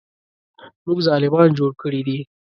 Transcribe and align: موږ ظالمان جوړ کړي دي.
موږ 0.85 0.99
ظالمان 1.07 1.49
جوړ 1.59 1.71
کړي 1.81 2.01
دي. 2.07 2.17